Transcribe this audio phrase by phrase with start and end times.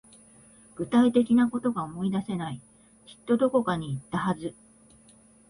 [0.77, 2.59] 具体的なことが思い出せない。
[3.05, 4.55] きっとどこかに行ったはず。